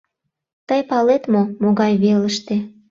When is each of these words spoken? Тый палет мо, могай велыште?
Тый 0.67 0.81
палет 0.89 1.23
мо, 1.33 1.43
могай 1.61 1.93
велыште? 2.03 2.55